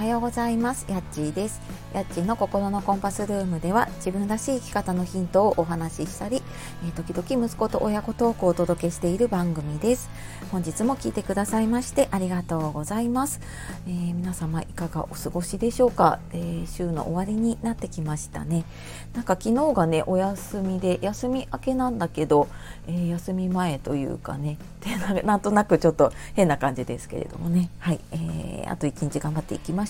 [0.00, 0.86] はようございます。
[0.88, 1.60] やっちーです。
[1.92, 6.42] やっちーの心のコンパスルームでは自分らしい生き方のヒントをお話ししたり、
[6.86, 10.08] えー、時々息子と親子トークをお届けしている番組です。
[10.50, 13.40] 本日も聞いてくださいましてありがとうございます、
[13.86, 18.64] えー、皆様いかがお過ごしでしょうか、えー、週の終わりになってきましたね。
[19.12, 22.48] なんか昨日がねお休みで休み明けなんだけど、
[22.86, 24.56] え休み前というかね
[25.24, 27.68] なんとなくちょっと変な感じですけれどもね。
[27.80, 29.89] はい、えー、あと1日頑張っていきましょ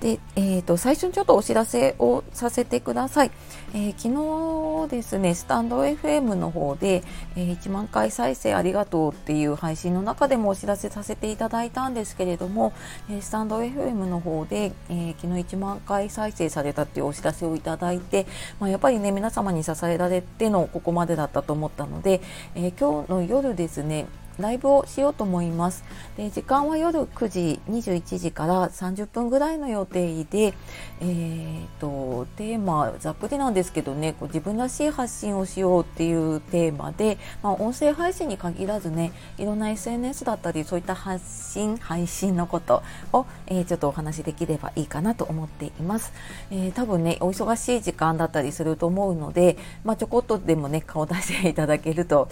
[0.00, 3.30] で、えーと、最初にちょっとお知らせをさせてください。
[3.74, 7.02] えー、昨日ですね、スタンド FM の方で、
[7.34, 12.74] えー、1万回再生ありがとうっていう配信の中でもお知らせさせていただいたんですけれども、
[13.10, 18.26] え、スタンド FM の方で、え昨日1万回再生されたっていうお知らせをいただいて、
[18.60, 22.20] まあ、やっぱりね、皆様に支えられてのここまでだったと思ったので、
[22.54, 24.06] え今日の夜ですね、
[24.38, 25.84] ライブをしようと思います。
[26.16, 30.54] で時間は夜9時21時から30分ぐらいの予定で、
[31.00, 42.82] えーと、テーマざっくりなんですけどねこう自分らしい発信をしようっていうテーマで、まあ、音声配信に限らずねいろんな SNS だったりそういった発信配信のこと
[43.12, 46.12] を、えー、ちょっとお話しできればいいかなと思っています。
[46.50, 52.28] えー、多分ねお忙しい時間だったりすると思うので、まあ、ちょこっとでもね顔出していただけると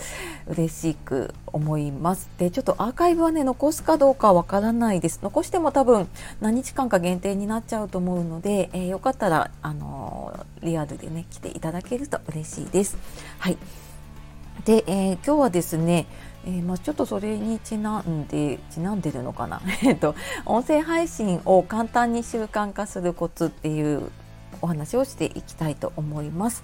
[0.47, 1.94] 嬉しく思います。
[1.95, 5.21] ますでちょっとアーカイブはね残すかどうかわからないです。
[5.23, 6.09] 残しても多分
[6.41, 12.97] 何日間か限定になっちゃうと思うので、えー、よかったらあのー、リアルでね来ていただけると嬉しいです。
[13.39, 13.57] はい。
[14.65, 16.07] で、えー、今日はですね、
[16.47, 19.61] えー、まあ、ちょっとそれにちなんでちなんでるのかな？
[19.85, 20.15] えっと
[20.47, 24.11] 音声配信を簡単に習慣化するコツっていう
[24.63, 26.63] お話をしていきたいと思います。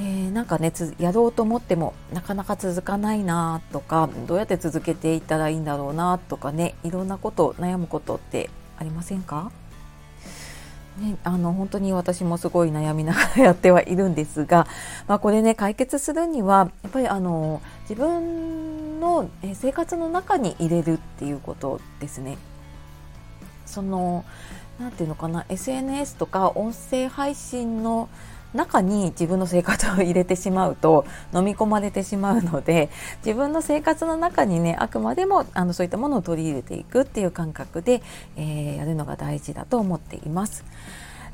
[0.00, 9.50] えー、なんかねやろうと思ってもなかなか続かないなとかどうやって続けていったらいいんだろうなとかねいろんなこと悩むことってありませんか？
[11.00, 14.66] ね、あの本当に私もすごい悩みながらやってはいるんですが、
[15.06, 22.36] まあ、これね解決するにはやっぱりあの自分の生活の中に入れるっていうことですね。
[23.64, 24.24] その
[24.80, 28.08] 何て言うのかな SNS とか音声配信の
[28.54, 31.04] 中に自分の生活を入れてしまうと
[31.34, 32.88] 飲み込まれてしまうので
[33.24, 38.02] 自分の生活の中にねあくまでもあのそういったものを取り入れていくっていう感覚で、
[38.36, 40.64] えー、やるのが大事だと思っています。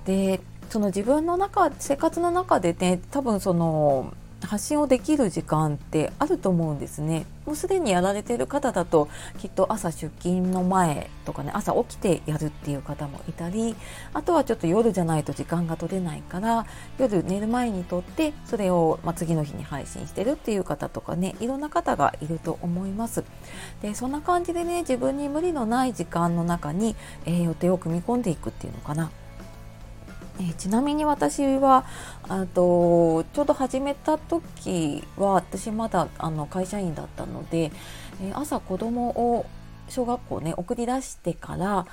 [0.07, 4.13] でその自分の中生活の中でね多分その
[4.45, 7.27] 発信をできる時間ってあると思うんですね。
[7.47, 13.77] もうすでにやられてる方だときっと朝出勤の前とかね朝起きてやるっていう方もいたり
[14.15, 16.67] あとはちょっと夜じゃないと時間が取れないから
[16.99, 23.25] 夜寝る前にとってそれを、ま、次の日に配信してるっていう方とかねいろんな方がいると思います。
[23.83, 29.11] でそんな感じでね自分に無理のない時間の中に、えー、予定を組み込んでいくっていうのかな。
[30.41, 31.85] えちなみに私は
[32.29, 37.71] あとちょうど始めた時は私まだあの会社員だったので、
[38.21, 39.47] え朝子供を
[39.89, 41.87] 小学校ね送り出してから、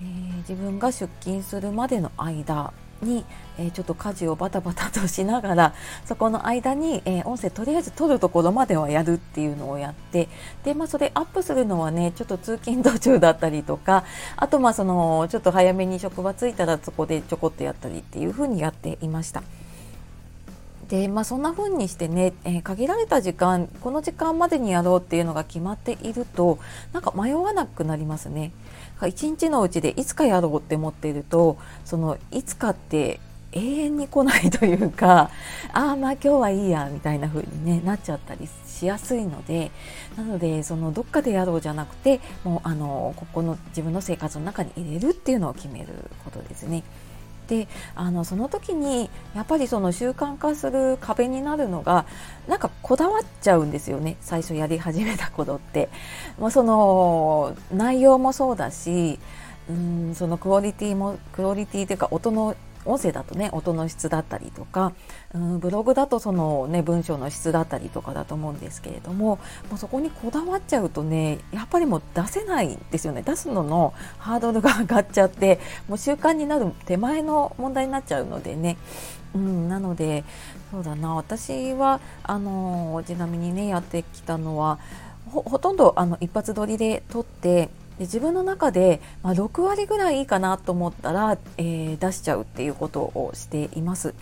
[0.00, 2.72] えー、自分が出勤するまでの間
[3.04, 3.24] に、
[3.58, 10.28] えー、ちょっと家事をバタバタとしながら そこの間に、えー、音声とりあえず撮るところまではやるっていうのをやって
[10.64, 14.04] で、まあ、それアップするのはねちょっと通勤途中だったりとか
[14.36, 19.42] あとまあそのちょっと早めに職場着いたらそこでちょこっとやったりっていうふうにやっていました。
[20.88, 26.58] でまあ、そんな風にしてね、えー、限られた時間この時間までにやろうっていうのが決まっていると
[26.92, 28.52] なんか迷わなくなりますね。
[29.06, 33.20] 一日のうちでいつかやろうって思っているとそのいつかって
[33.52, 35.30] 永遠に来ないというか
[35.72, 39.70] あまあ今日はいいやみたいな風に、ね、なっちゃったりしやすいので
[40.16, 46.82] なのでそのどっかでやろうじゃなくてもうあのここの自分の生活の中に入れるっていうのを決めることですね。
[47.48, 52.06] であのその時にやっぱりその習慣化する壁になるのが
[52.48, 55.88] なんかこだわっちゃうんですよね最初やり始めたことって。
[56.38, 59.18] もうその内容もそうだし
[59.68, 64.92] うんそのクオリティもクオリティというか音の音声だとね音の質だったりとか、
[65.34, 69.38] うん、ブログだとそのね文章の質だったりとかだと思うんですけれども
[69.68, 73.22] もうそこにこだわっちゃうとねやっぱりもう出せないんですよね。
[73.22, 78.76] 出すののハードルが上がっちゃってもう習慣になる手前の問題になっちゃうのでね。
[79.34, 80.24] うん、なので
[80.70, 81.14] そうだな。
[81.14, 84.78] 私はあのちなみにねやってきたのは
[85.30, 87.68] ほとんどあの一発撮りで撮って
[87.98, 94.14] で自分の中で、まあ、6割ぐらいいいかなと思ったら、えー、出しちゃうっていうことをしています。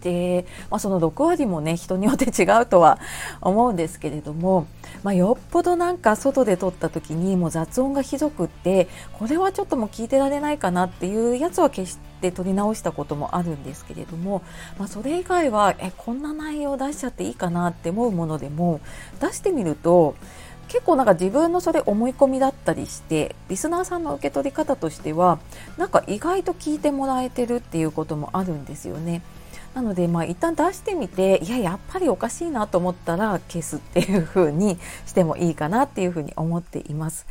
[0.00, 2.98] で、まあ、その6割もね人によって違うとは
[3.40, 4.66] 思うんですけれども、
[5.02, 8.88] まあ、よっぽどなんか外で撮った時にもう雑音がひどくって
[9.18, 14.42] これはちょっともう聞いてられないかなっていうやつは決して撮り直したこともあるんですけれども、
[14.78, 18.80] まあ、それ以外はえこんな内容出しちゃっていいかなって思うものでも
[19.20, 20.14] 出してみると
[20.70, 25.40] 結構なんか自分のそれ思い込みだったりしてリスナーさんの受け取り方としては
[25.76, 29.20] なんか意外と聞いてもらえてるっていうこともあるんですよね。
[29.74, 37.26] なのでまあ一旦出してみていややっぱりおかしいなと思ったら消すっていう風にしてもいいかなっていう風に思っています。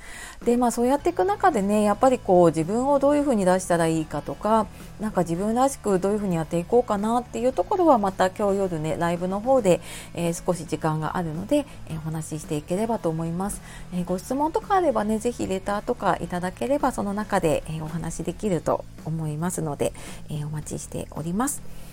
[0.46, 4.68] でまあそうやっていく中でねやっぱりこう自分をどういう風に出したらいいかとか
[5.02, 9.82] なんか自分らしくどういう風にやっていこうかなっていうところはまた今日夜ねライブの方で、
[10.14, 13.62] えー、少し時間があるので、えー、お話ししていければと思います。
[13.94, 19.94] えー、ご質問とかあればねぜひレターとかいただければその中で、えお話しできると思いますので、
[20.30, 21.89] えお待ちしております。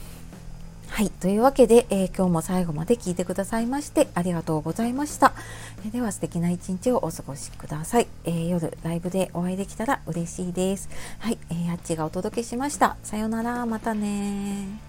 [1.27, 5.33] というわけで、えー、今日も最後まで聞いてくださいましてありがとうございました。
[5.85, 10.89] えー、では素敵な一日をお過ごしください、えー、夜ライブでお会いできたら嬉しいです。
[11.19, 11.39] はい。
[11.51, 12.97] えー、あっちがお届けしました。
[13.03, 13.67] さようなら。
[13.67, 14.86] またね